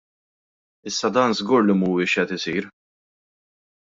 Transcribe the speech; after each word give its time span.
Issa 0.89 1.07
dan 1.15 1.31
żgur 1.37 1.61
li 1.65 1.75
mhuwiex 1.77 2.11
qed 2.15 2.29
isir. 2.37 2.63